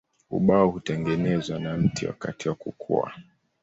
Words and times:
Ubao 0.29 0.69
hutengenezwa 0.69 1.59
na 1.59 1.77
mti 1.77 2.05
wakati 2.05 2.49
wa 2.49 2.55
kukua. 2.55 3.13